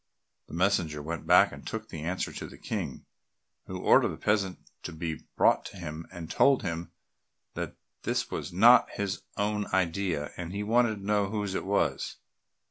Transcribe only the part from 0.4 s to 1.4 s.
The messenger went